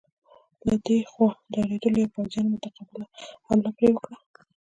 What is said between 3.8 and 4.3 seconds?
وکړه.